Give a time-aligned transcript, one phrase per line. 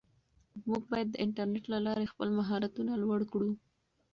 [0.67, 3.51] موږ باید د انټرنیټ له لارې خپل مهارتونه لوړ کړو.